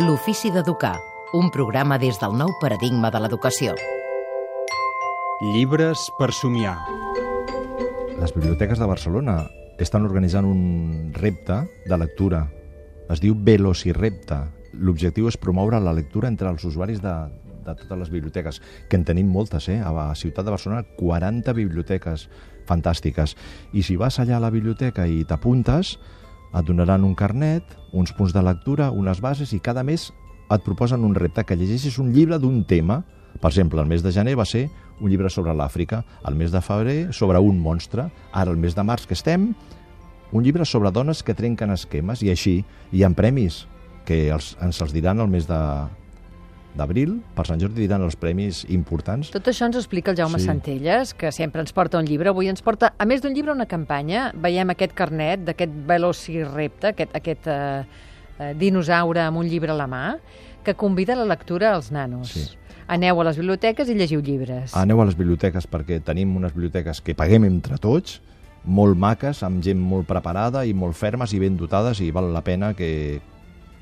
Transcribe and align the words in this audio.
L'ofici 0.00 0.48
d'educar, 0.48 0.94
un 1.36 1.50
programa 1.52 1.98
des 2.00 2.16
del 2.16 2.32
nou 2.38 2.54
paradigma 2.56 3.10
de 3.12 3.18
l'educació. 3.20 3.74
Llibres 5.44 6.06
per 6.16 6.30
somiar. 6.32 6.78
Les 8.16 8.32
biblioteques 8.32 8.80
de 8.80 8.88
Barcelona 8.88 9.34
estan 9.76 10.06
organitzant 10.08 10.48
un 10.48 11.10
repte 11.12 11.58
de 11.84 11.98
lectura. 12.00 12.46
Es 13.12 13.20
diu 13.20 13.36
Velocirepte. 13.36 14.38
L'objectiu 14.80 15.28
és 15.28 15.36
promoure 15.36 15.82
la 15.84 15.92
lectura 15.92 16.30
entre 16.32 16.48
els 16.48 16.64
usuaris 16.64 17.02
de, 17.04 17.12
de 17.66 17.74
totes 17.82 18.00
les 18.00 18.12
biblioteques, 18.14 18.62
que 18.88 18.96
en 18.96 19.04
tenim 19.04 19.28
moltes, 19.28 19.68
eh? 19.68 19.82
A 19.84 19.92
la 19.92 20.06
ciutat 20.16 20.48
de 20.48 20.54
Barcelona, 20.56 20.86
40 20.96 21.52
biblioteques 21.60 22.30
fantàstiques. 22.70 23.36
I 23.76 23.84
si 23.84 24.00
vas 24.00 24.16
allà 24.16 24.38
a 24.38 24.46
la 24.46 24.54
biblioteca 24.54 25.04
i 25.04 25.26
t'apuntes, 25.28 25.98
et 26.54 26.66
donaran 26.66 27.04
un 27.06 27.14
carnet, 27.14 27.64
uns 27.92 28.12
punts 28.16 28.34
de 28.34 28.42
lectura, 28.42 28.90
unes 28.90 29.20
bases, 29.22 29.52
i 29.54 29.60
cada 29.60 29.84
mes 29.86 30.10
et 30.50 30.64
proposen 30.66 31.04
un 31.06 31.14
repte 31.14 31.44
que 31.46 31.56
llegeixis 31.56 31.98
un 32.02 32.12
llibre 32.14 32.40
d'un 32.42 32.64
tema. 32.64 33.02
Per 33.40 33.50
exemple, 33.52 33.80
el 33.80 33.88
mes 33.90 34.02
de 34.02 34.12
gener 34.12 34.34
va 34.38 34.46
ser 34.48 34.68
un 35.00 35.10
llibre 35.10 35.30
sobre 35.30 35.54
l'Àfrica, 35.54 36.02
el 36.26 36.34
mes 36.36 36.50
de 36.52 36.60
febrer 36.60 37.12
sobre 37.16 37.38
un 37.38 37.60
monstre, 37.62 38.10
ara 38.32 38.50
el 38.50 38.58
mes 38.58 38.74
de 38.74 38.84
març 38.84 39.06
que 39.06 39.14
estem, 39.14 39.52
un 40.32 40.44
llibre 40.44 40.66
sobre 40.66 40.90
dones 40.90 41.22
que 41.22 41.34
trenquen 41.34 41.70
esquemes, 41.74 42.22
i 42.22 42.30
així 42.30 42.60
hi 42.92 43.04
ha 43.04 43.10
premis 43.14 43.64
que 44.06 44.28
els, 44.34 44.56
ens 44.62 44.82
els 44.82 44.92
diran 44.94 45.22
el 45.22 45.30
mes 45.30 45.46
de, 45.48 45.60
d'abril, 46.76 47.16
per 47.34 47.46
Sant 47.48 47.60
Jordi 47.60 47.82
diran 47.82 48.02
els 48.06 48.16
premis 48.16 48.62
importants. 48.70 49.30
Tot 49.34 49.48
això 49.50 49.66
ens 49.66 49.76
explica 49.76 50.12
el 50.12 50.16
Jaume 50.16 50.38
Sí. 50.38 50.44
sí. 50.44 50.50
Centelles, 50.50 51.14
que 51.14 51.32
sempre 51.32 51.60
ens 51.60 51.72
porta 51.72 51.98
un 51.98 52.06
llibre. 52.06 52.30
Avui 52.30 52.48
ens 52.48 52.62
porta, 52.62 52.92
a 52.96 53.06
més 53.06 53.22
d'un 53.22 53.34
llibre, 53.34 53.52
una 53.52 53.66
campanya. 53.66 54.30
Veiem 54.34 54.70
aquest 54.70 54.94
carnet 54.94 55.44
d'aquest 55.44 55.72
velocirepte, 55.86 56.94
aquest, 56.94 57.16
aquest 57.16 57.46
eh, 57.46 57.84
eh, 58.38 58.54
dinosaure 58.58 59.20
amb 59.20 59.38
un 59.38 59.48
llibre 59.48 59.72
a 59.72 59.74
la 59.74 59.86
mà, 59.90 60.16
que 60.64 60.74
convida 60.74 61.14
a 61.14 61.16
la 61.16 61.24
lectura 61.24 61.74
als 61.74 61.90
nanos. 61.90 62.32
Sí. 62.32 62.48
Aneu 62.90 63.20
a 63.20 63.24
les 63.24 63.36
biblioteques 63.38 63.88
i 63.88 63.94
llegiu 63.94 64.20
llibres. 64.20 64.74
Aneu 64.74 65.00
a 65.00 65.04
les 65.06 65.16
biblioteques 65.16 65.66
perquè 65.70 66.00
tenim 66.02 66.34
unes 66.36 66.52
biblioteques 66.52 67.00
que 67.00 67.14
paguem 67.14 67.44
entre 67.46 67.78
tots, 67.78 68.20
molt 68.64 68.98
maques, 68.98 69.42
amb 69.46 69.62
gent 69.62 69.78
molt 69.80 70.06
preparada 70.08 70.64
i 70.66 70.74
molt 70.74 70.98
fermes 70.98 71.32
i 71.32 71.38
ben 71.38 71.56
dotades 71.56 72.00
i 72.00 72.10
val 72.10 72.32
la 72.34 72.42
pena 72.42 72.74
que, 72.74 73.20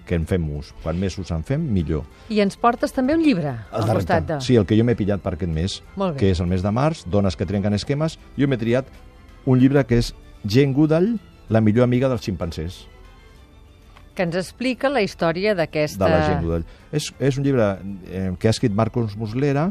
que 0.08 0.16
en 0.16 0.24
fem 0.28 0.44
ús. 0.56 0.72
Quan 0.82 0.98
més 1.00 1.18
us 1.20 1.30
en 1.34 1.44
fem, 1.46 1.62
millor. 1.76 2.06
I 2.32 2.40
ens 2.44 2.56
portes 2.60 2.94
també 2.96 3.16
un 3.18 3.22
llibre 3.24 3.52
El 3.68 3.84
al 3.84 3.94
costat 4.00 4.28
de... 4.28 4.40
Sí, 4.44 4.56
el 4.56 4.66
que 4.68 4.78
jo 4.78 4.86
m'he 4.88 4.96
pillat 4.98 5.22
per 5.24 5.36
aquest 5.36 5.52
mes, 5.52 5.80
que 6.18 6.32
és 6.32 6.40
el 6.40 6.48
mes 6.50 6.64
de 6.64 6.72
març, 6.74 7.04
Dones 7.06 7.36
que 7.36 7.46
trenquen 7.48 7.76
esquemes, 7.76 8.18
jo 8.38 8.48
m'he 8.48 8.60
triat 8.60 8.88
un 9.48 9.60
llibre 9.60 9.84
que 9.88 10.00
és 10.00 10.14
Jane 10.44 10.72
Goodall, 10.76 11.18
la 11.52 11.60
millor 11.64 11.84
amiga 11.86 12.08
dels 12.08 12.24
ximpancers, 12.24 12.86
que 14.18 14.24
ens 14.26 14.34
explica 14.34 14.90
la 14.90 15.04
història 15.06 15.52
d'aquesta... 15.54 16.00
de 16.02 16.10
la 16.10 16.22
Jane 16.24 16.42
Goodall. 16.42 16.64
És, 16.90 17.12
és 17.22 17.36
un 17.38 17.44
llibre 17.46 17.68
eh, 18.10 18.32
que 18.34 18.50
ha 18.50 18.54
escrit 18.56 18.74
Marcos 18.74 19.14
Muslera 19.14 19.68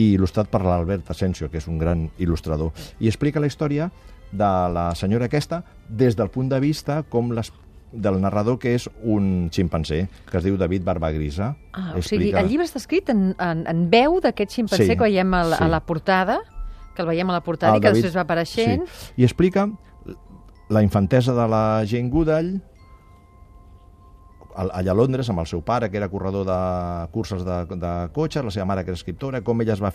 i 0.00 0.14
il·lustrat 0.14 0.48
per 0.48 0.62
l'Albert 0.64 1.10
Asensio, 1.12 1.50
que 1.52 1.60
és 1.60 1.68
un 1.68 1.76
gran 1.76 2.06
il·lustrador. 2.16 2.72
I 3.04 3.10
explica 3.10 3.42
la 3.42 3.50
història 3.50 3.90
de 4.32 4.48
la 4.72 4.86
senyora 4.96 5.28
aquesta 5.28 5.60
des 5.88 6.16
del 6.16 6.32
punt 6.32 6.48
de 6.48 6.62
vista 6.64 7.02
com 7.12 7.34
les 7.36 7.52
del 7.92 8.20
narrador 8.20 8.58
que 8.58 8.74
és 8.74 8.88
un 9.04 9.50
ximpanzé, 9.52 10.08
que 10.30 10.38
es 10.38 10.44
diu 10.44 10.56
David 10.56 10.82
Barbagrisa. 10.84 11.52
Ah, 11.72 11.92
o 11.98 12.02
sigui, 12.02 12.32
el 12.32 12.48
llibre 12.48 12.64
està 12.66 12.80
escrit 12.80 13.10
en, 13.12 13.34
en, 13.38 13.66
en 13.68 13.84
veu 13.92 14.18
d'aquest 14.24 14.50
ximpancé 14.56 14.86
Sí, 14.88 14.96
que 14.96 15.04
veiem 15.04 15.34
a 15.34 15.44
la, 15.44 15.56
sí. 15.60 15.64
a 15.64 15.68
la 15.68 15.80
portada, 15.84 16.40
que 16.96 17.02
el 17.04 17.08
veiem 17.08 17.28
a 17.30 17.38
la 17.38 17.42
portada 17.44 17.74
El 17.76 17.78
i 17.78 17.82
que 17.84 17.88
David- 17.92 18.02
després 18.02 18.16
va 18.16 18.24
apareixent. 18.26 18.86
Sí. 18.88 19.12
I 19.20 19.24
explica 19.28 19.68
la 20.72 20.82
infantesa 20.82 21.34
de 21.36 21.48
la 21.52 21.64
Jane 21.86 22.08
Goodall 22.08 22.54
al- 24.54 24.70
allà 24.76 24.90
a 24.92 24.94
Londres 24.94 25.28
amb 25.32 25.40
el 25.40 25.46
seu 25.48 25.62
pare, 25.64 25.88
que 25.90 25.96
era 25.96 26.08
corredor 26.12 26.44
de 26.44 26.56
curses 27.12 27.44
de, 27.44 27.64
de 27.76 27.92
cotxes, 28.12 28.44
la 28.44 28.50
seva 28.52 28.66
mare, 28.68 28.84
que 28.84 28.90
era 28.92 28.98
escriptora, 29.00 29.40
com 29.40 29.60
ella 29.62 29.72
es 29.72 29.80
va 29.82 29.92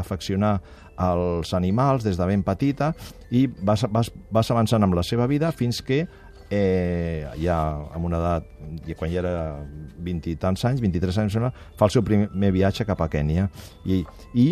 afeccionar 0.00 0.60
als 0.96 1.54
animals 1.54 2.02
des 2.04 2.18
de 2.18 2.26
ben 2.26 2.42
petita 2.42 2.92
i 3.30 3.46
vas, 3.46 3.86
vas, 3.90 4.10
vas 4.30 4.50
avançant 4.50 4.82
amb 4.82 4.94
la 4.98 5.04
seva 5.06 5.26
vida 5.30 5.52
fins 5.52 5.78
que 5.82 6.06
eh, 6.50 7.28
ja 7.40 7.58
amb 7.94 8.04
una 8.04 8.18
edat, 8.18 8.48
i 8.86 8.94
quan 8.98 9.10
ja 9.12 9.20
era 9.22 9.34
20 9.98 10.30
i 10.32 10.36
tants 10.36 10.64
anys, 10.64 10.80
23 10.82 11.18
anys, 11.22 11.36
fa 11.76 11.86
el 11.86 11.90
seu 11.94 12.02
primer 12.02 12.50
viatge 12.52 12.84
cap 12.88 13.00
a 13.00 13.08
Kènia. 13.08 13.48
I, 13.86 14.02
i 14.34 14.48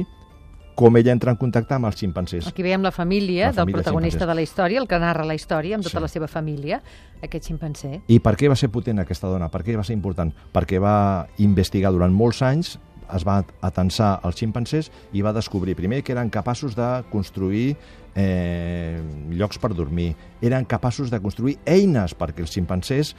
com 0.79 0.95
ella 0.97 1.11
entra 1.11 1.33
en 1.35 1.37
contacte 1.41 1.75
amb 1.75 1.89
els 1.89 1.97
ximpancers. 1.99 2.47
Aquí 2.47 2.63
veiem 2.63 2.85
la 2.87 2.93
família 2.95 3.49
La 3.49 3.51
del 3.51 3.65
família 3.65 3.81
protagonista 3.83 4.19
ximpancers. 4.21 4.29
de 4.31 4.35
la 4.35 4.43
història, 4.47 4.81
el 4.81 4.87
que 4.87 4.99
narra 5.03 5.25
la 5.27 5.35
història 5.35 5.75
amb 5.75 5.83
tota 5.83 5.99
Sí. 5.99 6.03
la 6.03 6.09
seva 6.09 6.29
família, 6.29 6.81
aquest 7.21 7.49
ximpancé. 7.49 8.01
I 8.07 8.21
per 8.21 8.37
què 8.37 8.49
va 8.49 8.55
ser 8.55 8.69
potent 8.71 9.01
aquesta 9.01 9.27
dona? 9.27 9.49
Per 9.51 9.65
què 9.65 9.77
va 9.77 9.83
ser 9.83 9.95
important? 9.95 10.33
Perquè 10.55 10.79
va 10.81 11.27
investigar 11.39 11.91
durant 11.91 12.13
molts 12.15 12.43
anys, 12.43 12.79
es 13.15 13.25
va 13.27 13.43
atensar 13.65 14.19
als 14.23 14.39
ximpancers 14.41 14.91
i 15.13 15.23
va 15.25 15.33
descobrir 15.37 15.77
primer 15.79 16.03
que 16.05 16.13
eren 16.15 16.31
capaços 16.31 16.77
de 16.77 16.89
construir 17.13 17.77
eh, 18.15 19.01
llocs 19.31 19.59
per 19.63 19.73
dormir, 19.75 20.15
eren 20.43 20.67
capaços 20.69 21.11
de 21.11 21.21
construir 21.23 21.59
eines 21.67 22.15
perquè 22.19 22.45
els 22.45 22.55
ximpancers 22.55 23.15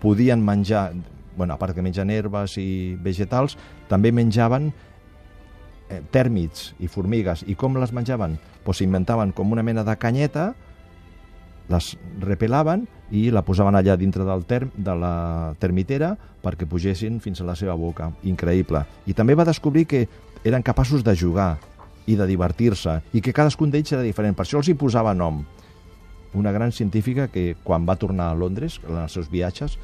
podien 0.00 0.42
menjar, 0.44 0.90
bueno, 1.36 1.54
a 1.54 1.60
part 1.60 1.76
que 1.76 1.84
mengen 1.84 2.10
herbes 2.10 2.56
i 2.58 2.96
vegetals, 3.00 3.56
també 3.88 4.12
menjaven 4.12 4.70
eh, 5.90 6.00
tèrmits 6.10 6.72
i 6.80 6.88
formigues. 6.88 7.44
I 7.46 7.54
com 7.54 7.76
les 7.78 7.92
menjaven? 7.92 8.38
Pues 8.64 8.80
s'inventaven 8.80 9.34
com 9.36 9.52
una 9.52 9.64
mena 9.66 9.84
de 9.84 9.96
canyeta, 10.00 10.54
les 11.70 11.92
repelaven 12.20 12.86
i 13.14 13.28
la 13.34 13.42
posaven 13.46 13.78
allà 13.78 13.96
dintre 13.98 14.26
del 14.26 14.44
term, 14.46 14.70
de 14.74 14.94
la 14.98 15.14
termitera 15.62 16.14
perquè 16.42 16.66
pugessin 16.68 17.20
fins 17.22 17.40
a 17.40 17.46
la 17.46 17.56
seva 17.58 17.76
boca. 17.78 18.10
Increïble. 18.26 18.82
I 19.06 19.14
també 19.14 19.36
va 19.38 19.46
descobrir 19.48 19.86
que 19.86 20.06
eren 20.44 20.64
capaços 20.66 21.04
de 21.04 21.14
jugar 21.16 21.56
i 22.06 22.16
de 22.16 22.26
divertir-se 22.26 23.00
i 23.14 23.22
que 23.22 23.34
cadascun 23.36 23.70
d'ells 23.70 23.92
era 23.92 24.06
diferent. 24.06 24.36
Per 24.36 24.46
això 24.46 24.60
els 24.60 24.70
hi 24.70 24.76
posava 24.78 25.14
nom. 25.14 25.44
Una 26.34 26.52
gran 26.54 26.72
científica 26.72 27.28
que 27.28 27.56
quan 27.64 27.86
va 27.86 27.98
tornar 27.98 28.30
a 28.30 28.38
Londres, 28.38 28.78
en 28.86 29.00
els 29.02 29.12
seus 29.12 29.30
viatges, 29.30 29.76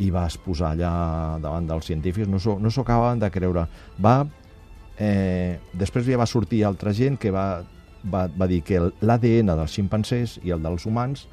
i 0.00 0.08
va 0.10 0.24
exposar 0.26 0.72
allà 0.72 0.92
davant 1.42 1.68
dels 1.68 1.86
científics, 1.86 2.28
no 2.28 2.40
s'ho 2.42 2.56
no 2.58 2.72
acabaven 2.72 3.20
de 3.20 3.30
creure. 3.30 3.66
Va, 4.02 4.24
eh, 4.98 5.60
després 5.72 6.06
ja 6.08 6.18
va 6.18 6.26
sortir 6.26 6.64
altra 6.64 6.92
gent 6.92 7.18
que 7.20 7.30
va, 7.30 7.62
va, 8.12 8.26
va 8.28 8.48
dir 8.50 8.62
que 8.66 8.80
l'ADN 9.00 9.52
dels 9.54 9.74
ximpancers 9.74 10.38
i 10.44 10.52
el 10.54 10.62
dels 10.64 10.86
humans 10.86 11.26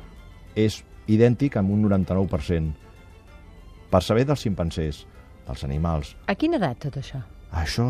és 0.56 0.82
idèntic 1.12 1.58
amb 1.60 1.72
un 1.74 1.84
99%. 1.88 2.72
Per 3.92 4.02
saber 4.04 4.26
dels 4.28 4.40
ximpancers, 4.40 5.06
dels 5.48 5.64
animals, 5.68 6.16
A 6.32 6.36
quina 6.36 6.58
edat 6.62 6.80
tot 6.80 6.98
això? 7.02 7.20
això, 7.52 7.86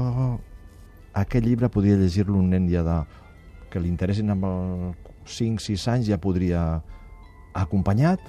aquest 1.14 1.46
llibre 1.46 1.70
podria 1.70 2.00
llegir-lo 2.00 2.40
un 2.40 2.50
nen 2.50 2.70
ja 2.72 2.82
de, 2.84 3.00
que 3.70 3.80
li 3.80 3.90
interessin 3.92 4.30
amb 4.34 4.46
el 4.46 4.94
5-6 5.28 5.88
anys 5.92 6.08
ja 6.10 6.18
podria 6.18 6.82
acompanyat 7.54 8.20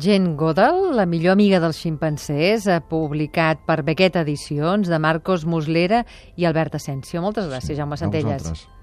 Jen 0.00 0.36
Godel, 0.36 0.94
la 0.96 1.04
millor 1.04 1.34
amiga 1.34 1.58
dels 1.60 1.80
ximpancers, 1.82 2.68
ha 2.70 2.78
publicat 2.80 3.64
per 3.66 3.82
Bequeta 3.84 4.22
Edicions 4.24 4.88
de 4.88 4.98
Marcos 5.02 5.44
Muslera 5.44 6.04
i 6.36 6.46
Albert 6.48 6.78
Asensio. 6.78 7.20
Moltes 7.20 7.50
gràcies, 7.50 7.76
Jaume 7.76 7.98
A 7.98 8.00
Centelles. 8.00 8.42
vosaltres. 8.42 8.79